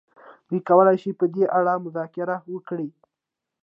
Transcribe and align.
دوی 0.47 0.61
کولای 0.69 0.97
شي 1.03 1.11
په 1.19 1.25
دې 1.33 1.43
اړه 1.57 1.73
مذاکره 1.85 2.35
وکړي. 2.53 2.89